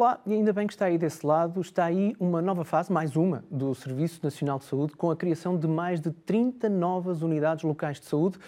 [0.00, 1.60] Olá, e ainda bem que está aí desse lado.
[1.60, 5.58] Está aí uma nova fase, mais uma, do Serviço Nacional de Saúde, com a criação
[5.58, 8.38] de mais de 30 novas unidades locais de saúde.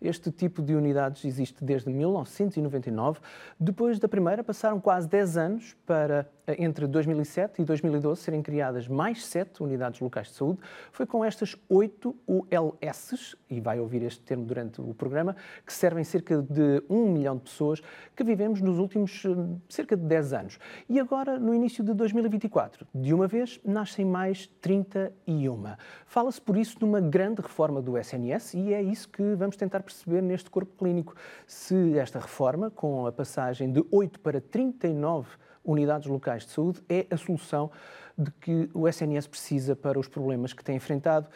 [0.00, 3.18] Este tipo de unidades existe desde 1999.
[3.58, 9.24] Depois da primeira, passaram quase 10 anos para entre 2007 e 2012 serem criadas mais
[9.24, 10.58] sete unidades locais de saúde.
[10.92, 15.36] Foi com estas oito ULSs, e vai ouvir este termo durante o programa,
[15.66, 17.82] que servem cerca de um milhão de pessoas
[18.14, 19.28] que vivemos nos últimos eh,
[19.68, 20.58] cerca de 10 anos.
[20.88, 25.76] E agora, no início de 2024, de uma vez, nascem mais 31.
[26.06, 29.82] Fala-se, por isso, de uma grande reforma do SNS e é isso que vamos tentar
[29.82, 31.14] perceber neste corpo clínico.
[31.46, 35.28] Se esta reforma, com a passagem de 8 para 39
[35.64, 37.70] unidades locais de saúde é a solução
[38.16, 41.26] de que o SNS precisa para os problemas que tem enfrentado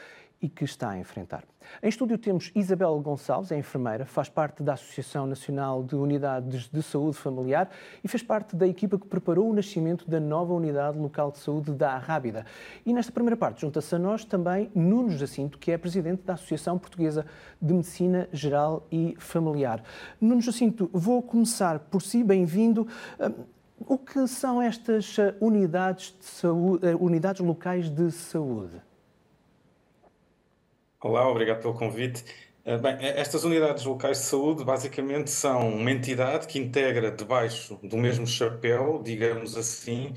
[0.45, 1.43] e que está a enfrentar.
[1.83, 6.83] Em estúdio temos Isabel Gonçalves, é enfermeira, faz parte da Associação Nacional de Unidades de
[6.83, 7.71] Saúde Familiar
[8.03, 11.73] e fez parte da equipa que preparou o nascimento da nova unidade local de saúde
[11.73, 12.45] da Arrábida.
[12.85, 16.79] E nesta primeira parte junta-se a nós também Nuno Jacinto, que é presidente da Associação
[16.79, 17.25] Portuguesa
[17.61, 19.83] de Medicina Geral e Familiar.
[20.21, 22.87] Nuno Jacinto, vou começar por si, bem-vindo.
[23.87, 28.81] O que são estas eh, unidades, de saúde, eh, unidades locais de saúde?
[31.03, 32.25] Olá, obrigado pelo convite.
[32.65, 37.99] Eh, bem, estas unidades locais de saúde basicamente são uma entidade que integra debaixo do
[37.99, 40.15] mesmo chapéu, digamos assim,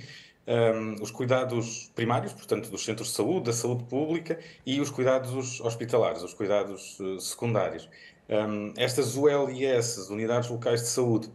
[0.47, 4.89] um, ehm, os cuidados primários, portanto, dos centros de saúde, da saúde pública e os
[4.89, 7.89] cuidados hospitalares, os cuidados secundários.
[8.29, 11.29] Um, ehm, estas ULIS, Unidades Locais de Saúde,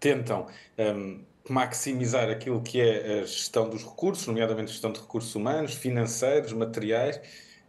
[0.00, 0.46] tentam
[0.78, 5.74] um, ehm, maximizar aquilo que é a gestão dos recursos, nomeadamente gestão de recursos humanos,
[5.74, 7.20] financeiros, materiais,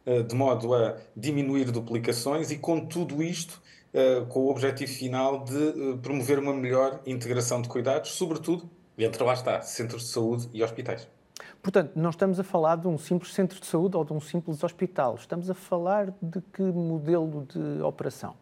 [0.05, 3.61] eh, de modo a diminuir duplicações e, com tudo isto,
[3.93, 9.23] eh, com o objetivo final de eh, promover uma melhor integração de cuidados, sobretudo entre,
[9.23, 11.07] lá está, centros de saúde e hospitais.
[11.61, 14.63] Portanto, não estamos a falar de um simples centro de saúde ou de um simples
[14.63, 18.35] hospital, estamos a falar de que modelo de operação?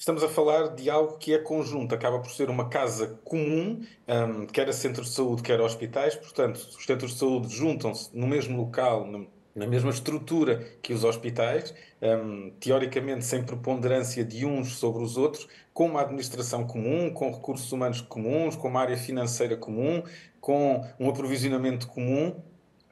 [0.00, 4.46] Estamos a falar de algo que é conjunto, acaba por ser uma casa comum, um,
[4.46, 8.26] quer a centros de saúde, quer a hospitais, portanto, os centros de saúde juntam-se no
[8.26, 9.06] mesmo local,
[9.54, 15.46] na mesma estrutura que os hospitais, um, teoricamente sem preponderância de uns sobre os outros,
[15.74, 20.02] com uma administração comum, com recursos humanos comuns, com uma área financeira comum,
[20.40, 22.34] com um aprovisionamento comum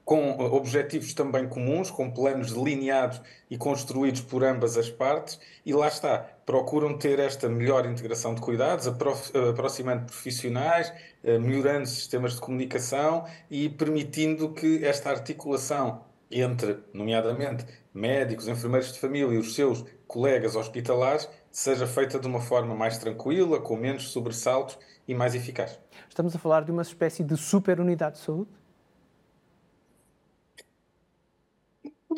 [0.08, 3.20] com objetivos também comuns, com planos delineados
[3.50, 8.40] e construídos por ambas as partes, e lá está, procuram ter esta melhor integração de
[8.40, 10.90] cuidados, aproximando profissionais,
[11.22, 18.98] eh, melhorando sistemas de comunicação e permitindo que esta articulação entre, nomeadamente, médicos, enfermeiros de
[18.98, 24.08] família e os seus colegas hospitalares seja feita de uma forma mais tranquila, com menos
[24.08, 25.78] sobressaltos e mais eficaz.
[26.08, 28.58] Estamos a falar de uma espécie de super unidade de saúde?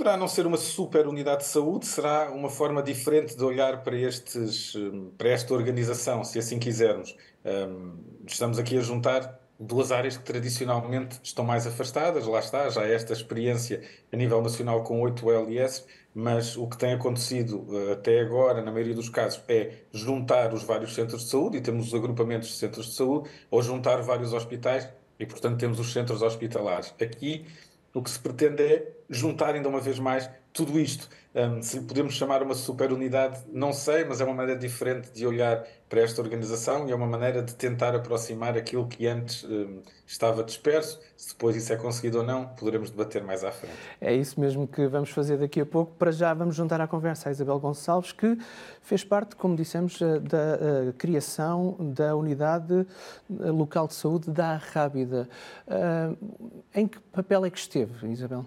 [0.01, 3.95] Poderá não ser uma super unidade de saúde, será uma forma diferente de olhar para,
[3.95, 4.73] estes,
[5.19, 7.15] para esta organização, se assim quisermos.
[8.27, 13.13] estamos aqui a juntar duas áreas que tradicionalmente estão mais afastadas, lá está, já esta
[13.13, 15.85] experiência a nível nacional com 8 LIS,
[16.15, 20.63] mas o que tem acontecido eh, até agora, na maioria dos casos, é juntar os
[20.63, 24.33] vários centros de saúde, e temos os agrupamentos de centros de saúde, ou juntar vários
[24.33, 24.89] hospitais,
[25.19, 26.95] e portanto temos os centros hospitalares.
[26.99, 27.45] Aqui
[27.93, 31.09] o que se pretende é juntar ainda uma vez mais tudo isto.
[31.33, 35.25] Um, se podemos chamar uma super unidade, não sei, mas é uma maneira diferente de
[35.25, 39.81] olhar para esta organização e é uma maneira de tentar aproximar aquilo que antes um,
[40.05, 41.01] estava disperso.
[41.17, 43.75] Se depois isso é conseguido ou não, poderemos debater mais à frente.
[44.01, 45.95] É isso mesmo que vamos fazer daqui a pouco.
[45.95, 48.37] Para já, vamos juntar à conversa a Isabel Gonçalves, que
[48.83, 52.75] fez parte, como dissemos, eh, da uh, criação da unidade
[53.41, 55.29] eh, local de saúde da Rábida.
[55.69, 56.17] Uh,
[56.75, 58.45] em que papel é que esteve, Isabel?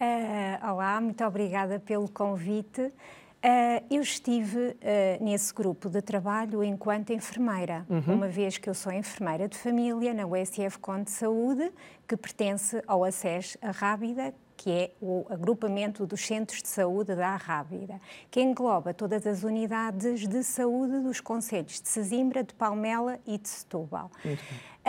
[0.00, 2.80] Uh, olá, muito obrigada pelo convite.
[2.80, 8.14] Uh, eu estive uh, nesse grupo de trabalho enquanto enfermeira, uhum.
[8.14, 11.70] uma vez que eu sou enfermeira de família na USF Conde Saúde,
[12.08, 18.00] que pertence ao ACES Rábida, que é o agrupamento dos centros de saúde da Rábida,
[18.30, 23.48] que engloba todas as unidades de saúde dos conselhos de Sesimbra, de Palmela e de
[23.48, 24.10] Setúbal.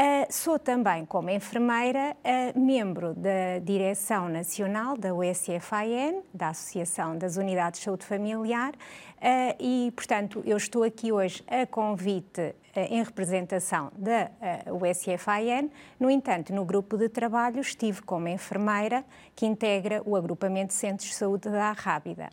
[0.01, 7.37] Uh, sou também, como enfermeira, uh, membro da Direção Nacional da USFAN, da Associação das
[7.37, 13.91] Unidades de Saúde Familiar, uh, e, portanto, eu estou aqui hoje a convite em representação
[13.95, 14.31] da
[14.73, 15.69] USFAN.
[15.99, 19.05] No entanto, no grupo de trabalho estive como enfermeira
[19.35, 22.29] que integra o agrupamento de centros de saúde da Rábida.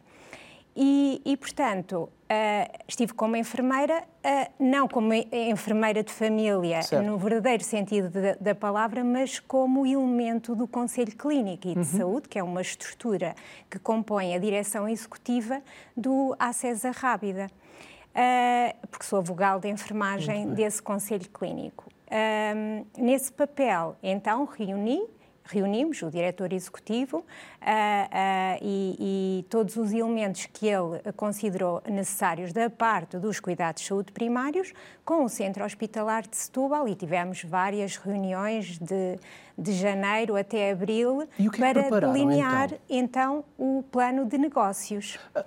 [0.80, 7.04] E, e, portanto, uh, estive como enfermeira, uh, não como enfermeira de família, certo.
[7.04, 11.84] no verdadeiro sentido de, da palavra, mas como elemento do Conselho Clínico e de uhum.
[11.84, 13.34] Saúde, que é uma estrutura
[13.68, 15.60] que compõe a direção executiva
[15.96, 17.48] do Acesa Rábida,
[18.10, 21.88] uh, porque sou vogal de enfermagem desse Conselho Clínico.
[22.96, 25.02] nesse papel, então, reuni
[25.48, 28.96] reunimos, o diretor executivo, uh, uh, e,
[29.40, 34.72] e, todos os elementos que ele considerou necessários da parte dos cuidados de saúde primários
[35.04, 39.18] com o Centro Hospitalar de Setúbal e tivemos várias reuniões de
[39.58, 43.38] de janeiro até abril é para delinear então?
[43.38, 43.44] então?
[43.58, 45.18] o plano de negócios.
[45.34, 45.44] Ah,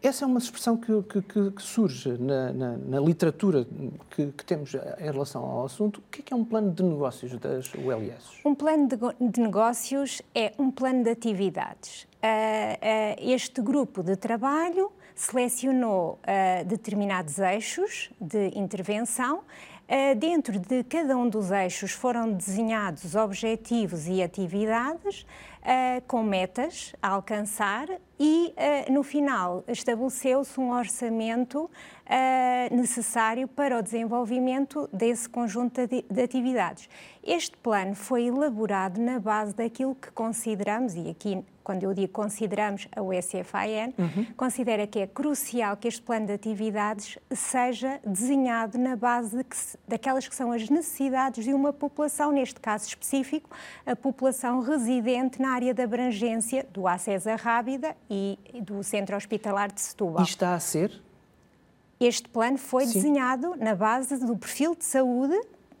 [0.00, 3.66] essa é uma expressão que, que, que surge na, na, na literatura
[4.10, 5.98] que, que, temos em relação ao assunto.
[5.98, 8.44] O que é, que é um plano de negócios das ULS?
[8.44, 8.96] Um plano de,
[9.30, 12.02] de negócios é um plano de atividades.
[12.02, 19.42] Uh, uh, este grupo de trabalho selecionou uh, determinados eixos de intervenção
[20.16, 25.26] dentro de cada um dos eixos foram desenhados objetivos e atividades
[25.62, 27.88] uh, com metas a alcançar
[28.18, 36.04] e, uh, no final, estabeleceu-se um orçamento uh, necessário para o desenvolvimento desse conjunto de,
[36.08, 36.88] de, atividades.
[37.24, 42.86] Este plano foi elaborado na base daquilo que consideramos, e aqui, quando eu digo consideramos,
[42.94, 44.26] a USFIN, uhum.
[44.36, 49.56] considera que é crucial que este plano de atividades seja desenhado na base de que,
[49.86, 53.50] daquelas que são as necessidades de uma população, neste caso específico,
[53.86, 59.80] a população residente na área de abrangência do Acesa Rábida e do Centro Hospitalar de
[59.80, 60.22] Setúbal.
[60.22, 61.02] E está a ser?
[62.00, 62.94] Este plano foi Sim.
[62.94, 65.38] desenhado na base do perfil de saúde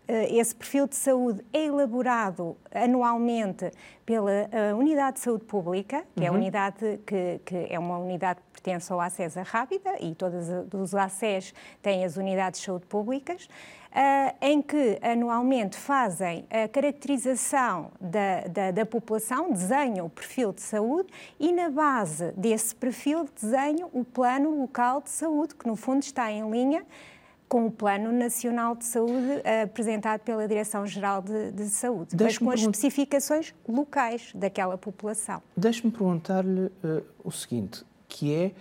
[0.08, 3.70] eh, esse perfil de saúde é elaborado anualmente
[4.04, 6.26] pela eh, Unidade de Saúde Pública, que uhum.
[6.26, 6.38] é a uhum.
[6.38, 11.54] unidade que, que, é uma unidade que pertence ao ACES Rábida e todos os ACES
[11.80, 13.48] têm as unidades de saúde públicas.
[13.92, 20.62] Uh, em que anualmente fazem a caracterização da, da, da, população, desenham o perfil de
[20.62, 26.02] saúde e, na base desse perfil, desenham o plano local de saúde, que no fundo
[26.02, 26.86] está em linha
[27.52, 32.50] com o Plano Nacional de Saúde uh, apresentado pela Direção-Geral de, de, Saúde, mas com
[32.50, 35.42] as especificações locais daquela população.
[35.54, 38.52] Deixe-me perguntar-lhe uh, o seguinte, que é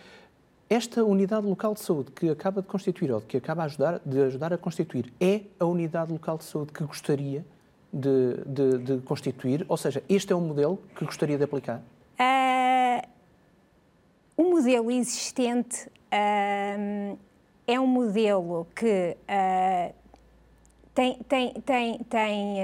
[0.72, 4.54] esta unidade local de saúde que acaba de constituir, ou que acaba ajudar, de ajudar
[4.54, 7.46] a constituir, é a unidade local de saúde que gostaria
[7.92, 9.66] de, de, de constituir?
[9.68, 11.82] Ou seja, este é o modelo que gostaria de aplicar?
[12.18, 13.06] Uh,
[14.38, 17.20] o modelo existente uh,
[17.68, 19.94] é um modelo que uh,
[20.94, 22.58] tem, tem, tem, tem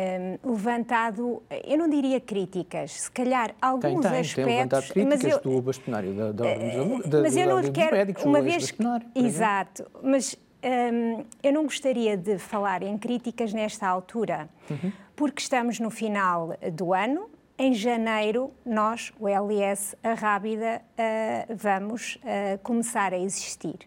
[0.43, 4.33] um, levantado, eu não diria críticas, se calhar alguns tem, tem, aspectos.
[4.35, 7.95] Tem levantado críticas mas eu, do bastonário da, da, uh, da, mas eu não quero,
[7.95, 8.71] médicos, uma vez
[9.15, 14.91] Exato, mas um, eu não gostaria de falar em críticas nesta altura, uhum.
[15.15, 17.29] porque estamos no final do ano.
[17.59, 23.79] Em janeiro, nós, o LS, a Rábida, uh, vamos uh, começar a existir.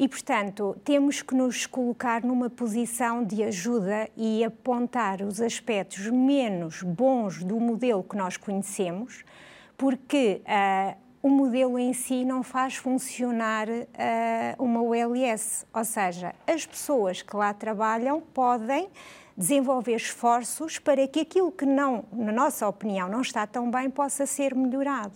[0.00, 6.82] E, portanto, temos que nos colocar numa posição de ajuda e apontar os aspectos menos
[6.82, 9.22] bons do modelo que nós conhecemos,
[9.76, 13.84] porque uh, o modelo em si não faz funcionar uh,
[14.58, 15.66] uma OLS.
[15.70, 18.88] Ou seja, as pessoas que lá trabalham podem
[19.36, 24.24] desenvolver esforços para que aquilo que não, na nossa opinião, não está tão bem possa
[24.24, 25.12] ser melhorado.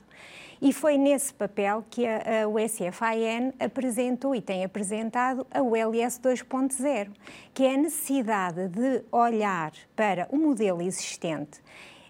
[0.61, 7.11] E foi nesse papel que a, a USFIN apresentou e tem apresentado a ULS 2.0,
[7.53, 11.59] que é a necessidade de olhar para o modelo existente.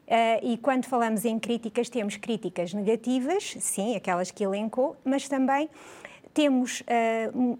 [0.07, 5.71] Uh, e quando falamos em críticas, temos críticas negativas, sim, aquelas que elencou, mas também
[6.35, 7.59] temos uh,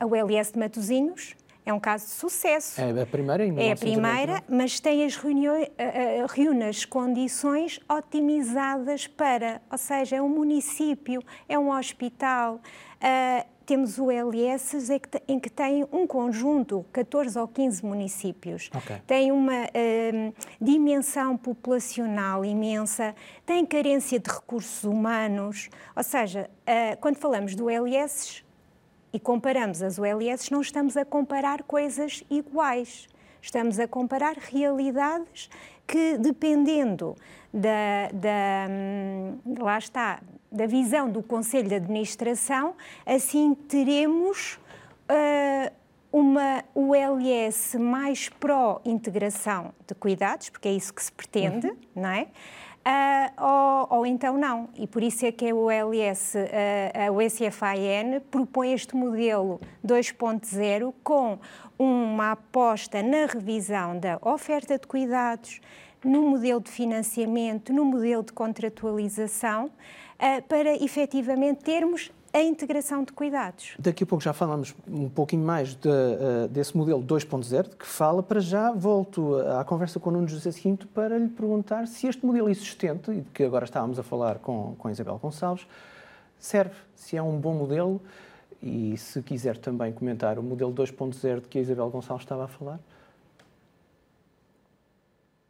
[0.00, 2.80] a ULS de Matosinhos, é um caso de sucesso.
[2.80, 5.68] É a primeira em É a primeira, mas tem as reuniões,
[6.30, 12.60] reúne as condições otimizadas para, ou seja, é um município, é um hospital.
[12.96, 14.76] Uh, temos o LS
[15.26, 18.70] em que tem um conjunto, 14 ou 15 municípios.
[18.74, 18.96] Okay.
[19.06, 23.14] Tem uma uh, dimensão populacional imensa,
[23.46, 25.70] tem carência de recursos humanos.
[25.96, 28.43] Ou seja, uh, quando falamos do LS,
[29.14, 33.06] e comparamos as ULS, não estamos a comparar coisas iguais.
[33.40, 35.48] Estamos a comparar realidades
[35.86, 37.14] que, dependendo
[37.52, 42.74] da, da, hum, lá está, da visão do Conselho de Administração,
[43.06, 44.58] assim teremos
[45.08, 45.72] uh,
[46.10, 51.76] uma ULS mais pró-integração de cuidados, porque é isso que se pretende, uhum.
[51.94, 52.26] não é?
[52.86, 54.68] Uh, ou, ou, então não.
[54.76, 61.38] E por isso é que a OLS, uh, o SFAN, propõe este modelo 2.0 com
[61.78, 65.60] uma aposta na revisão da oferta de cuidados,
[66.04, 73.12] no modelo de financiamento, no modelo de contratualização, uh, para efetivamente termos a integração de
[73.12, 73.74] cuidados.
[73.78, 78.24] Daqui a pouco já falamos um pouquinho mais de, uh, desse modelo 2.0, que fala
[78.24, 78.72] para já.
[78.72, 83.12] Volto à conversa com o Nuno José Cinto para lhe perguntar se este modelo existente,
[83.12, 85.64] e de que agora estávamos a falar com, com Isabel Gonçalves,
[86.36, 88.02] serve, se é um bom modelo
[88.60, 92.48] e se quiser também comentar o modelo 2.0 de que a Isabel Gonçalves estava a
[92.48, 92.80] falar.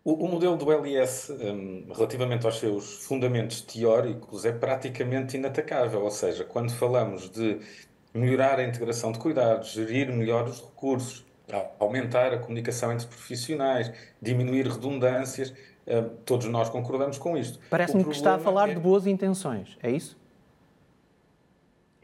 [0.04, 6.02] O, o modelo do LIS, um, relativamente aos seus fundamentos teóricos, é praticamente inatacável.
[6.02, 7.58] Ou seja, quando falamos de
[8.12, 11.24] melhorar a integração de cuidados, gerir melhor os recursos,
[11.80, 15.54] aumentar a comunicação entre profissionais, diminuir redundâncias,
[15.86, 17.58] hum, todos nós concordamos com isto.
[17.70, 18.74] Parece-me que está a falar é...
[18.74, 20.18] de boas intenções, é isso?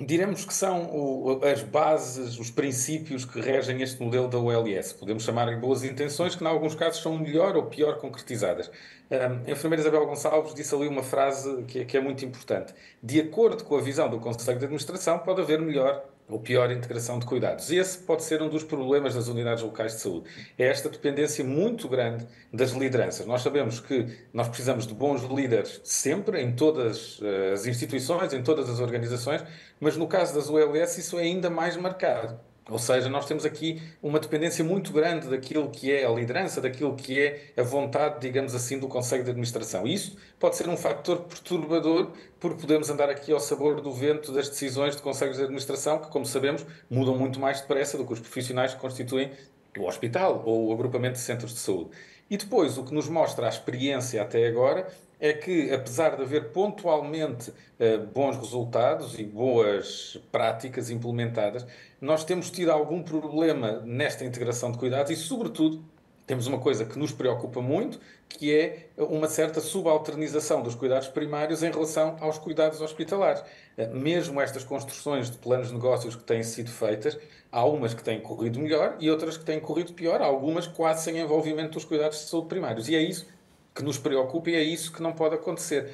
[0.01, 4.95] Diremos que são o, as bases, os princípios que regem este modelo da OLS.
[4.95, 8.71] Podemos chamar-lhe boas intenções, que em alguns casos são melhor ou pior concretizadas.
[9.11, 12.73] A enfermeira Isabel Gonçalves disse ali uma frase que é, que é muito importante.
[13.03, 17.19] De acordo com a visão do Conselho de Administração, pode haver melhor ou pior integração
[17.19, 17.71] de cuidados.
[17.71, 20.29] Esse pode ser um dos problemas das unidades locais de saúde.
[20.59, 23.27] É esta dependência muito grande das lideranças.
[23.27, 28.43] Nós sabemos que nós precisamos de bons líderes sempre, em todas eh, as instituições, em
[28.43, 29.43] todas as organizações,
[29.81, 32.50] mas no caso das ULS isso é ainda mais marcado.
[32.71, 36.95] Ou seja, nós temos aqui uma dependência muito grande daquilo que é a liderança, daquilo
[36.95, 39.87] que é a vontade, digamos assim, do Conselho de Administração.
[39.87, 44.49] Isso pode ser um fator perturbador, porque podemos andar aqui ao sabor do vento das
[44.49, 48.21] decisões de Conselhos de Administração, que, como sabemos, mudam muito mais depressa do que os
[48.21, 49.33] profissionais que constituem
[49.79, 51.91] o hospital ou o agrupamento de centros de saúde.
[52.31, 54.87] E depois, o que nos mostra a experiência até agora
[55.19, 61.67] é que, apesar de haver pontualmente eh, bons resultados e boas práticas implementadas,
[62.01, 65.85] nós temos tido algum problema nesta integração de cuidados e, sobretudo,
[66.27, 71.63] temos uma coisa que nos preocupa muito, que é uma certa subalternização dos cuidados primários
[71.63, 73.43] em relação aos cuidados hospitalares.
[73.77, 77.19] Eh, mesmo estas construções de planos de negócios que têm sido feitas,
[77.51, 81.19] há umas que têm corrido melhor e outras que têm corrido pior, algumas quase sem
[81.19, 82.89] envolvimento dos cuidados de saúde primários.
[82.89, 83.27] E é isso
[83.75, 85.93] que nos preocupa e é isso que não pode acontecer.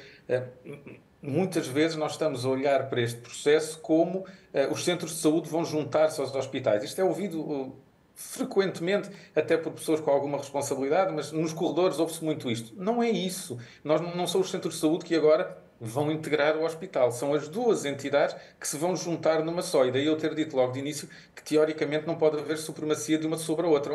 [1.21, 4.25] Eh, muitas vezes nós estamos a olhar para este processo como uh,
[4.71, 6.83] os centros de saúde vão juntar-se aos hospitais.
[6.83, 7.75] Isto é ouvido uh,
[8.15, 12.73] frequentemente, até por pessoas com alguma responsabilidade, mas nos corredores ouve-se muito isto.
[12.75, 13.59] Não é isso.
[13.83, 17.11] Nós não, são os centros de saúde que agora vão integrar o hospital.
[17.11, 19.85] São as duas entidades que se vão juntar numa só.
[19.85, 23.27] E daí eu ter dito logo de início que, teoricamente, não pode haver supremacia de
[23.27, 23.93] uma sobre a outra.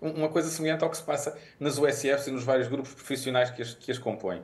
[0.00, 3.62] Uma coisa semelhante ao que se passa nas USFs e nos vários grupos profissionais que
[3.62, 4.42] as, que as compõem.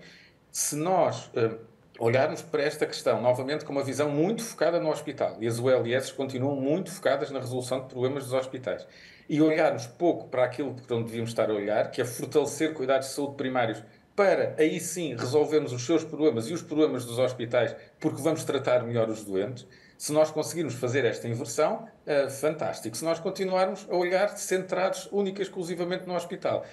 [0.53, 1.59] Se nós uh,
[1.99, 6.13] olharmos para esta questão novamente com uma visão muito focada no hospital, e as ULS
[6.13, 8.87] continuam muito focadas na resolução de problemas dos hospitais,
[9.29, 13.09] e olharmos pouco para aquilo que onde devíamos estar a olhar, que é fortalecer cuidados
[13.09, 13.83] de saúde primários
[14.15, 18.83] para aí sim resolvermos os seus problemas e os problemas dos hospitais, porque vamos tratar
[18.83, 19.67] melhor os doentes.
[19.99, 22.97] Se nós conseguirmos fazer esta inversão, uh, fantástico.
[22.97, 26.65] Se nós continuarmos a olhar centrados única e exclusivamente no hospital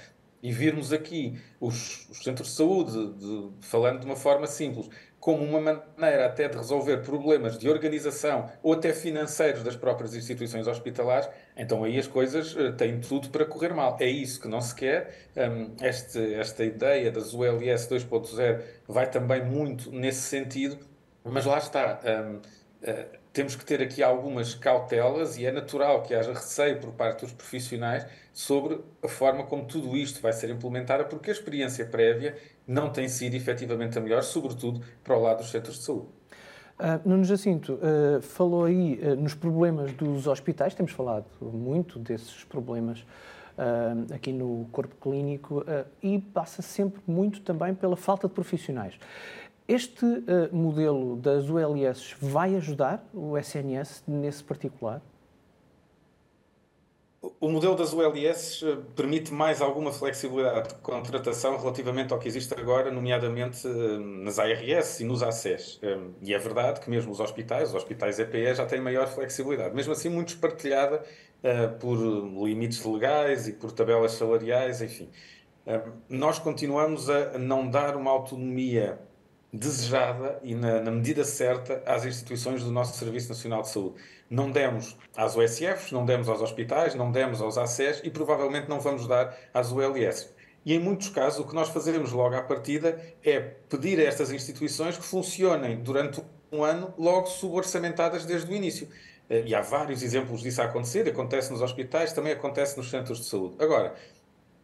[0.41, 4.89] e virmos aqui os, os centros de saúde, de, falando de uma forma simples,
[5.23, 10.67] como uma maneira até de resolver problemas de organização ou até financeiros das próprias instituições
[10.67, 13.95] hospitalares, então aí as coisas uh, têm tudo para correr mal.
[14.01, 15.29] É isso que não se quer.
[15.37, 20.77] Um, este, esta ideia das ULS 2.0 vai também muito nesse sentido,
[21.23, 22.01] mas lá está.
[23.33, 27.33] Temos que ter aqui algumas cautelas e é natural que haja receio por parte dos
[27.33, 32.37] profissionais sobre a forma como tudo isto vai ser implementado, porque a experiência prévia
[32.67, 36.07] não tem sido efetivamente a melhor, sobretudo para o lado dos centros de saúde.
[36.79, 42.43] Uh, Nuno Jacinto, uh, falou aí uh, nos problemas dos hospitais, temos falado muito desses
[42.43, 43.03] problemas
[44.11, 45.63] aqui no corpo clínico
[46.01, 48.97] e passa sempre muito também pela falta de profissionais.
[49.67, 50.05] Este
[50.51, 55.01] modelo das ULS vai ajudar o SNS nesse particular?
[57.39, 62.53] O modelo das ULS eh, permite mais alguma flexibilidade de contratação relativamente ao que existe
[62.53, 65.79] agora, nomeadamente eh, nas ARS e nos ACES.
[66.21, 69.73] E é verdade que mesmo os hospitais, os hospitais EPE, já têm maior flexibilidade.
[69.73, 71.01] Mesmo assim, muito espartilhada
[71.79, 75.09] por limites legais e por tabelas salariais, enfim.
[76.09, 78.99] Nós continuamos a não dar uma autonomia
[79.53, 84.01] desejada e na, na, medida certa às instituições do nosso Serviço Nacional de Saúde.
[84.27, 88.79] Não demos às USFs, não demos aos hospitais, não demos aos ACES e provavelmente não
[88.79, 90.33] vamos dar às ULS.
[90.65, 94.31] E em muitos casos, o que nós fazemos logo à partida é pedir a estas
[94.31, 98.87] instituições que funcionem durante um ano logo suborçamentadas desde o início.
[99.29, 103.19] Eh, e há vários exemplos disso a acontecer, acontece nos hospitais, também acontece nos centros
[103.19, 103.55] de saúde.
[103.59, 103.93] Agora,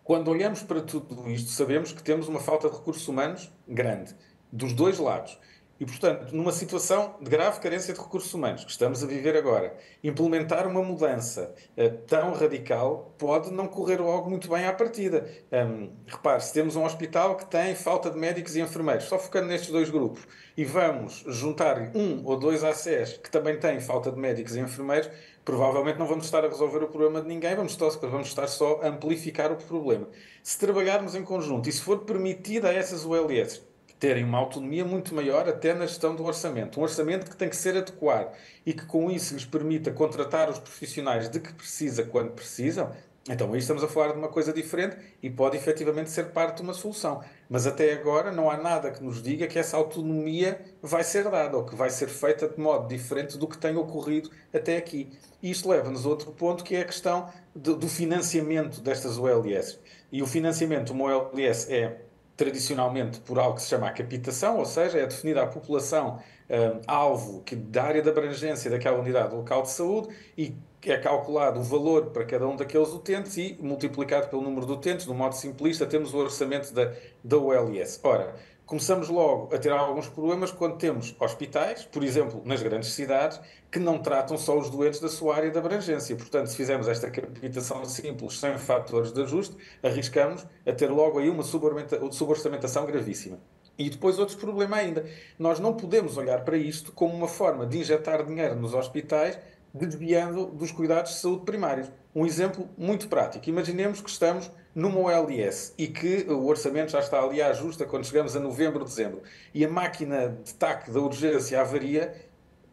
[0.04, 4.16] quando olhamos para tudo isto, sabemos que temos uma falta de recursos humanos grande,
[4.52, 5.38] dos dois lados.
[5.80, 9.74] E, portanto, numa situação de grave carência de recursos humanos que estamos a viver agora,
[10.04, 15.26] implementar uma mudança uh, tão radical pode não correr logo muito bem à partida.
[15.54, 19.48] Um, repare, se temos um hospital que tem falta de médicos e enfermeiros, só focando
[19.48, 20.28] nestes dois grupos,
[20.58, 25.10] e vamos juntar um ou dois ACS que também têm falta de médicos e enfermeiros,
[25.46, 28.82] provavelmente não vamos estar a resolver o problema de ninguém, vamos estar, vamos estar só
[28.84, 30.10] a amplificar o problema.
[30.44, 33.69] Se trabalharmos em conjunto e se for permitida a essas ULS
[34.00, 36.80] terem uma autonomia muito maior até na gestão do orçamento.
[36.80, 38.34] Um orçamento que tem que ser adequado
[38.66, 42.92] e que com isso lhes permita contratar os profissionais de que precisa quando precisam.
[43.30, 46.62] Então aí estamos a falar de uma coisa diferente e pode efetivamente ser parte de
[46.64, 47.22] uma solução.
[47.50, 51.58] Mas até agora não há nada que nos diga que essa autonomia vai ser dada
[51.58, 55.12] ou que vai ser feita de modo diferente do que tem ocorrido até aqui.
[55.44, 59.78] E isto leva-nos a outro ponto que é a questão do, financiamento destas OLS.
[60.12, 62.09] E o financiamento de uma OLS é
[62.40, 66.20] tradicionalmente por algo que se chama a capitação, ou seja, é definida a população
[66.50, 70.56] um, alvo que, da área de abrangência daquela unidade local de saúde e
[70.86, 75.06] é calculado o valor para cada um daqueles utentes e multiplicado pelo número de utentes,
[75.06, 78.00] de um modo simplista, temos o orçamento da, da OLS.
[78.04, 78.34] Ora,
[78.70, 83.80] começamos logo a ter alguns problemas quando temos hospitais, por exemplo, nas grandes cidades, que
[83.80, 86.16] não tratam só os doentes da sua área de abrangência.
[86.16, 91.32] Portanto, se fizermos esta capitação simples, sem fatores de ajuste, arriscamos a ter logo aí
[91.32, 93.40] uma suborçamentação gravíssima.
[93.76, 95.04] E depois outro problema ainda.
[95.40, 99.40] Nós não podemos olhar para isto como uma forma de injetar dinheiro nos hospitais
[99.74, 101.92] desviando dos cuidados de saúde primários.
[102.14, 103.50] Um exemplo muito prático.
[103.50, 108.06] Imaginemos que estamos numa OLS e que o orçamento já está ali à justa quando
[108.06, 109.22] chegamos a novembro, dezembro
[109.54, 112.14] e a máquina de TAC da urgência avaria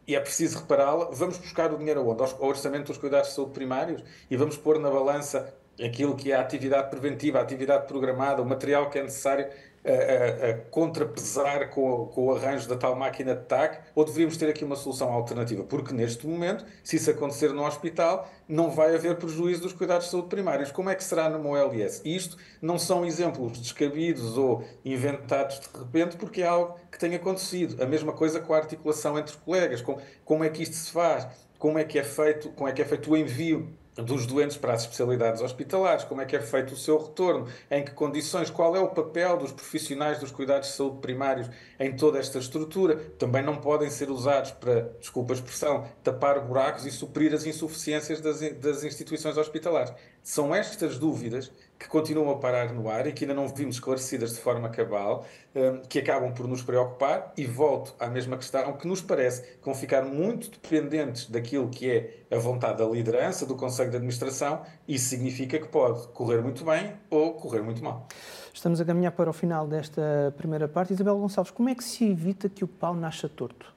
[0.07, 2.23] e é preciso repará-la, vamos buscar o dinheiro aonde?
[2.23, 6.37] Ao orçamento dos cuidados de saúde primários e vamos pôr na balança aquilo que é
[6.37, 9.47] a atividade preventiva, a atividade programada, o material que é necessário
[9.87, 14.49] a, a, contrapesar com, com, o arranjo da tal máquina de TAC, ou deveríamos ter
[14.49, 15.63] aqui uma solução alternativa?
[15.63, 20.11] Porque neste momento, se isso acontecer no hospital, não vai haver prejuízo dos cuidados de
[20.11, 20.73] saúde primários.
[20.73, 22.03] Como é que será numa OLS?
[22.05, 27.81] Isto não são exemplos descabidos ou inventados de repente, porque é algo que tem acontecido.
[27.81, 31.29] A mesma coisa com a articulação entre colegas, com, como é que isto se faz,
[31.59, 34.75] como é que é feito, como é que é feito o envio dos doentes para
[34.75, 38.77] as especialidades hospitalares, como é que é feito o seu retorno, em que condições, qual
[38.77, 41.49] é o papel dos profissionais dos cuidados de saúde primários
[41.81, 42.97] em toda esta estrutura.
[43.19, 48.21] Também não podem ser usados para, desculpa a expressão, tapar buracos e suprir as insuficiências
[48.21, 49.93] das, das instituições hospitalares.
[50.27, 54.35] São estas dúvidas que continuam a parar no ar e que ainda não vimos esclarecidas
[54.35, 57.33] de forma cabal, hum, que acabam por nos preocupar.
[57.37, 61.89] E volto à mesma questão, que nos parece que vão ficar muito dependentes daquilo que
[61.89, 64.63] é a vontade da liderança, do Conselho de Administração.
[64.89, 68.09] Isso significa que pode correr muito bem ou correr muito mal.
[68.53, 70.93] Estamos a caminhar para o final desta primeira parte.
[70.93, 73.73] Isabel Gonçalves, como é que se evita que o pau nasça torto?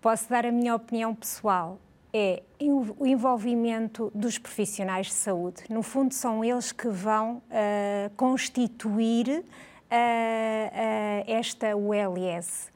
[0.00, 1.78] Posso dar a minha opinião pessoal
[2.16, 5.64] é o envolvimento dos profissionais de saúde.
[5.68, 9.44] No fundo, são eles que vão uh, constituir uh,
[11.26, 12.72] esta ULS.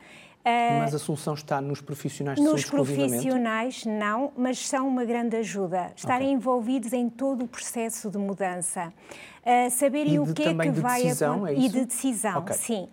[0.78, 5.06] mas a solução está nos profissionais de nos saúde Nos profissionais, não, mas são uma
[5.06, 5.90] grande ajuda.
[5.96, 6.36] Estarem okay.
[6.36, 8.92] envolvidos em todo o processo de mudança.
[9.40, 12.56] Uh, saberem o que é que de vai decisão, é E de decisão, okay.
[12.56, 12.88] sim.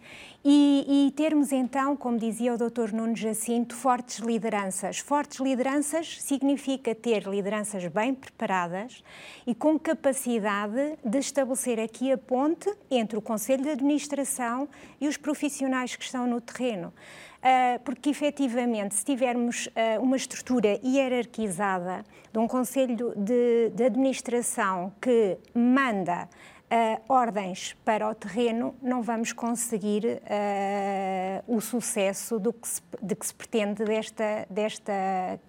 [0.49, 2.93] E, e, termos então, como dizia o Dr.
[2.93, 4.97] Nuno Jacinto, fortes lideranças.
[4.97, 9.03] Fortes lideranças significa ter lideranças bem preparadas
[9.45, 14.69] e com capacidade de estabelecer aqui a ponte entre o Conselho de Administração
[15.01, 16.93] e os profissionais que estão no terreno.
[17.37, 24.93] Uh, porque efetivamente, se tivermos uh, uma estrutura hierarquizada de um Conselho de, de Administração
[25.01, 26.29] que manda
[26.71, 33.15] uh, ordens para o terreno, não vamos conseguir uh, o sucesso do que se, de
[33.15, 35.39] que se pretende desta, desta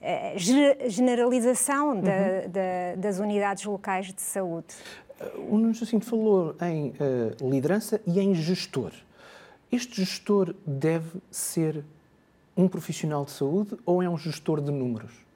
[0.00, 2.02] uh, generalização uhum.
[2.96, 4.74] das unidades locais de saúde.
[5.48, 6.92] O Nuno Jacinto falou em
[7.40, 8.92] liderança e em gestor.
[9.70, 11.84] Este gestor deve ser
[12.56, 15.27] um profissional de saúde ou é um gestor de números?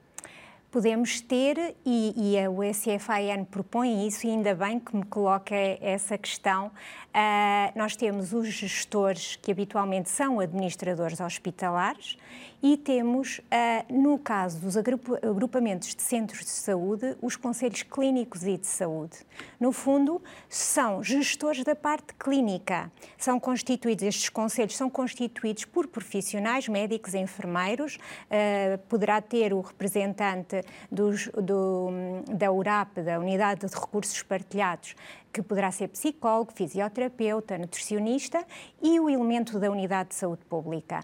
[0.73, 6.17] Podemos ter, e, e a USFAN propõe isso, e ainda bem que me coloca essa
[6.17, 12.17] questão, uh, nós temos os gestores que habitualmente são administradores hospitalares
[12.63, 18.57] e temos, uh, no caso dos agrupamentos de centros de saúde, os conselhos clínicos e
[18.57, 19.17] de saúde.
[19.59, 22.91] No fundo, são gestores da parte clínica.
[23.17, 30.62] São constituídos, estes conselhos são constituídos por profissionais, médicos, enfermeiros, uh, poderá ter o representante
[30.91, 31.89] dos, do,
[32.31, 34.95] da URAP, da Unidade de Recursos Partilhados,
[35.31, 38.45] que poderá ser psicólogo, fisioterapeuta, nutricionista
[38.81, 41.03] e o elemento da Unidade de Saúde Pública.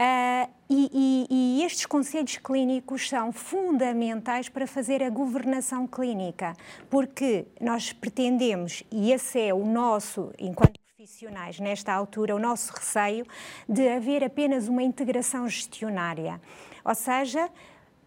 [0.00, 6.52] Uh, e, e, e, estes conselhos clínicos são fundamentais para fazer a governação clínica,
[6.88, 13.24] porque nós pretendemos, e esse é o nosso, enquanto profissionais, nesta altura, o nosso receio
[13.68, 16.40] de haver apenas uma integração gestionária.
[16.84, 17.48] Ou seja,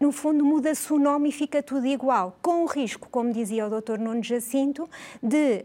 [0.02, 3.70] no fundo, muda-se o nome e fica tudo igual, com o risco, como dizia o
[3.70, 4.00] Dr.
[4.00, 4.90] Nuno Jacinto,
[5.22, 5.64] de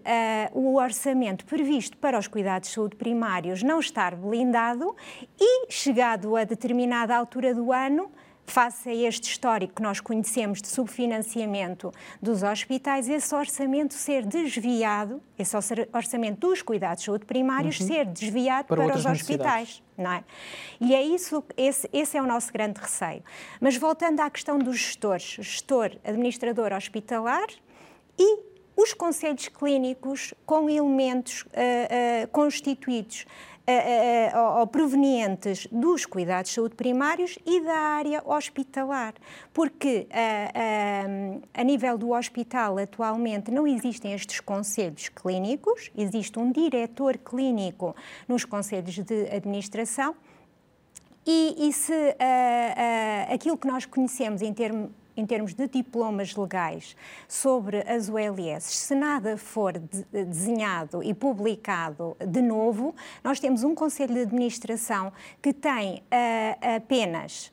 [0.54, 4.96] uh, o orçamento previsto para os cuidados de saúde primários não estar blindado
[5.42, 8.12] e, chegado a determinada altura do ano,
[8.48, 15.22] face a este histórico que nós conhecemos de subfinanciamento dos hospitais, esse orçamento ser desviado,
[15.38, 15.56] esse
[15.94, 17.88] orçamento dos cuidados de saúde primários uhum.
[17.88, 19.84] ser desviado para, para os hospitais.
[19.98, 20.24] Não é?
[20.80, 23.24] E é isso, esse, esse é o nosso grande receio.
[23.60, 27.48] Mas voltando à questão dos gestores, gestor, administrador hospitalar
[28.18, 28.40] e
[28.76, 33.26] os conselhos clínicos com elementos uh, uh, constituídos
[34.72, 39.14] provenientes dos cuidados de saúde primários e da área hospitalar,
[39.54, 40.08] porque
[41.54, 47.96] a nível do hospital atualmente não existem estes conselhos clínicos, existe um diretor clínico
[48.28, 50.16] nos conselhos de administração.
[51.26, 51.94] E, e se
[53.30, 56.96] aquilo que nós conhecemos em termos em termos de diplomas legais
[57.28, 63.74] sobre as ULS, se nada for de, desenhado e publicado de novo, nós temos um
[63.74, 67.52] Conselho de Administração que tem uh, apenas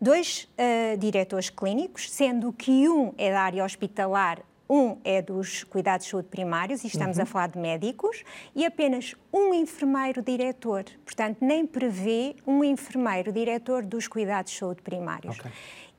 [0.00, 6.06] dois uh, diretores clínicos, sendo que um é da área hospitalar, um é dos cuidados
[6.06, 7.24] de saúde primários, e estamos uhum.
[7.24, 8.22] a falar de médicos,
[8.54, 10.84] e apenas um enfermeiro diretor.
[11.04, 15.38] Portanto, nem prevê um enfermeiro diretor dos cuidados de saúde primários.
[15.38, 15.50] Okay.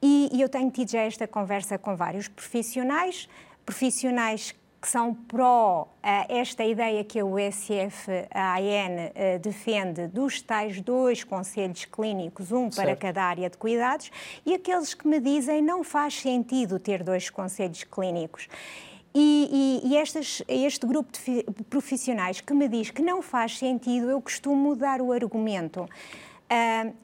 [0.02, 3.30] E, e eu tenho tido já esta conversa com vários profissionais,
[3.66, 11.24] profissionais que são pró uh, esta ideia que a USF-AN uh, defende dos tais dois
[11.24, 12.88] conselhos clínicos, um certo.
[12.88, 14.12] para cada área de cuidados,
[14.44, 18.48] e aqueles que me dizem não faz sentido ter dois conselhos clínicos.
[19.14, 24.22] E, e, e este grupo de profissionais que me diz que não faz sentido, eu
[24.22, 25.88] costumo dar o argumento.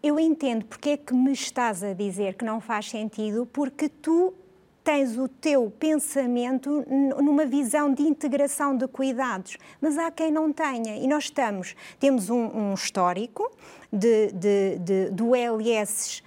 [0.04, 4.34] Eu entendo porque é que me estás a dizer que não faz sentido, porque tu
[4.84, 6.86] tens o teu pensamento
[7.22, 10.98] numa visão de integração de cuidados, mas há quem não tenha.
[10.98, 13.50] E nós estamos, temos um, um histórico
[13.92, 16.22] de, de, de, do LS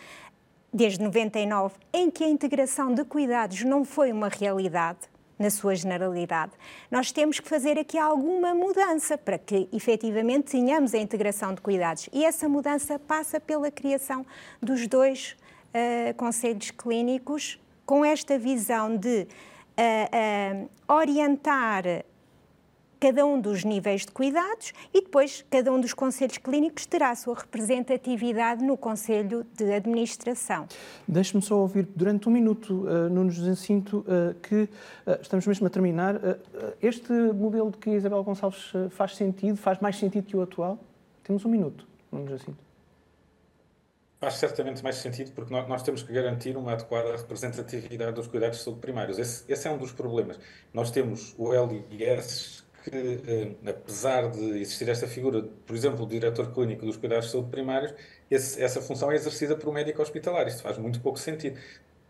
[0.72, 5.09] desde 99, em que a integração de cuidados não foi uma realidade
[5.40, 6.52] na sua generalidade.
[6.90, 12.10] Nós temos que fazer aqui alguma mudança para que efetivamente tenhamos a integração de cuidados.
[12.12, 14.26] E essa mudança passa pela criação
[14.60, 15.34] dos dois
[15.74, 19.26] uh, conselhos clínicos com esta visão de
[19.78, 22.04] uh, uh, orientar
[23.00, 27.16] cada um dos níveis de cuidados e depois cada um dos conselhos clínicos terá a
[27.16, 30.68] sua representatividade no conselho de administração.
[31.08, 34.68] Deixe-me só ouvir durante um minuto, uh, Nuno Jacinto, uh, que uh,
[35.20, 36.16] estamos mesmo a terminar.
[36.16, 36.38] Uh,
[36.82, 40.78] este modelo de que Isabel Gonçalves faz sentido, faz mais sentido que o atual?
[41.24, 42.70] Temos um minuto, Nuno Jacinto.
[44.20, 48.64] Faz certamente mais sentido porque nós, temos que garantir uma adequada representatividade dos cuidados de
[48.64, 49.18] saúde primários.
[49.18, 50.38] Esse, esse é um dos problemas.
[50.74, 52.90] Nós temos o LIS que,
[53.64, 57.50] eh, apesar de existir esta figura, por exemplo, o diretor clínico dos cuidados de saúde
[57.50, 57.94] primários,
[58.30, 60.46] esse, essa função é exercida por um médico hospitalar.
[60.48, 61.58] Isto faz muito pouco sentido.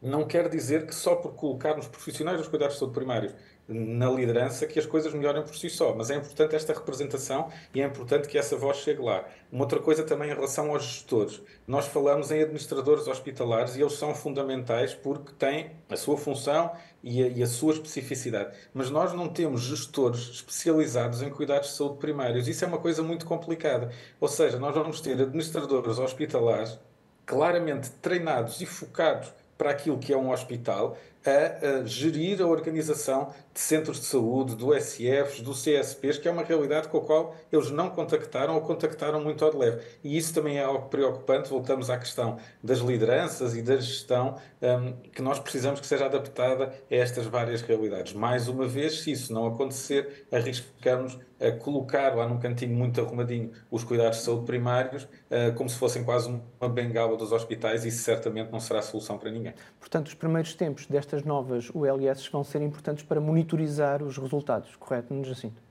[0.02, 3.34] Não quer dizer que só por colocarmos profissionais dos cuidados de saúde primários
[3.68, 5.94] na liderança que as coisas melhorem por si só.
[5.94, 9.24] Mas é importante esta representação e é importante que essa voz chegue lá.
[9.50, 11.40] Uma outra coisa também em relação aos gestores.
[11.66, 17.22] Nós falamos em administradores hospitalares e eles são fundamentais porque têm a sua função e
[17.22, 18.56] a, e a sua especificidade.
[18.74, 22.48] Mas nós não temos gestores especializados em cuidados de saúde primários.
[22.48, 23.90] Isso é uma coisa muito complicada.
[24.20, 26.78] Ou seja, nós vamos ter administradores hospitalares
[27.24, 33.60] claramente treinados e focados para aquilo que é um hospital, a, gerir a organização de
[33.60, 37.70] centros de saúde, do SFs, do CSPs, que é uma realidade com a qual eles
[37.70, 39.82] não contactaram ou contactaram muito ao de leve.
[40.02, 41.50] E isso também é algo preocupante.
[41.50, 46.72] Voltamos à questão das lideranças e da gestão, um, que nós precisamos que seja adaptada
[46.90, 48.12] a estas várias realidades.
[48.12, 53.50] Mais uma vez, se isso não acontecer, arriscamos a colocar lá num cantinho muito arrumadinho
[53.70, 56.28] os cuidados de saúde primários, uh, como se fossem quase
[56.60, 59.54] uma bengala dos hospitais, isso certamente não será solução para ninguém.
[59.78, 65.12] Portanto, os primeiros tempos destas novas ULS vão ser importantes para monitorizar os resultados, correto,
[65.12, 65.70] Nuno Jacinto?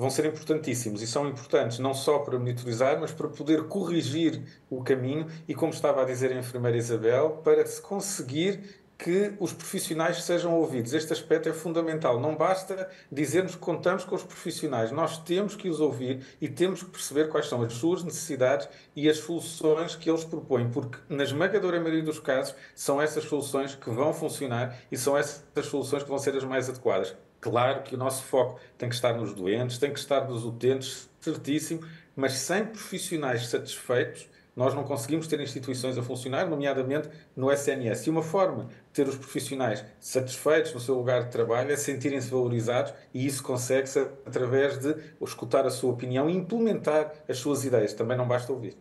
[0.00, 4.82] vão ser importantíssimos e são importantes não só para monitorizar, mas para poder corrigir o
[4.82, 10.22] caminho e, como estava a dizer a enfermeira Isabel, para se conseguir que os profissionais
[10.22, 10.92] sejam ouvidos.
[10.92, 12.20] Este aspecto é fundamental.
[12.20, 14.92] Não basta dizermos que contamos com os profissionais.
[14.92, 19.08] Nós temos que os ouvir e temos que perceber quais são as suas necessidades e
[19.08, 23.88] as soluções que eles propõem, porque na esmagadora maioria dos casos são essas soluções que
[23.90, 27.16] vão funcionar e são essas soluções que vão ser as mais adequadas.
[27.40, 31.08] Claro que o nosso foco tem que estar nos doentes, tem que estar nos utentes,
[31.20, 31.80] certíssimo,
[32.14, 38.06] mas sem profissionais satisfeitos, nós não conseguimos ter instituições a funcionar, nomeadamente no SNS.
[38.06, 42.92] E uma forma ter os profissionais satisfeitos no seu lugar de trabalho é sentirem-se valorizados
[43.14, 47.92] e isso consegue-se através de escutar a sua opinião e implementar as suas ideias.
[47.92, 48.76] Também não basta ouvir.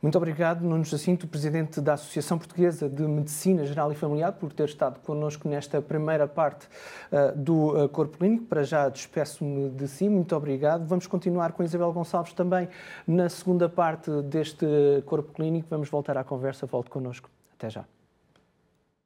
[0.00, 4.66] Muito obrigado, Nuno Jacinto, Presidente da Associação Portuguesa de Medicina Geral e Familiar, por ter
[4.66, 6.68] estado connosco nesta primeira parte
[7.10, 8.44] uh, do uh, Corpo Clínico.
[8.44, 10.86] Para já despeço-me de si, muito obrigado.
[10.86, 12.68] Vamos continuar com Isabel Gonçalves também
[13.08, 14.66] na segunda parte deste
[15.04, 15.66] Corpo Clínico.
[15.68, 17.28] Vamos voltar à conversa, volte connosco.
[17.56, 17.97] Até já.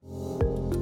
[0.04, 0.81] Música